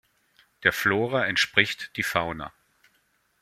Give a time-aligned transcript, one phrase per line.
[0.63, 2.51] Der Flora entspricht die Fauna.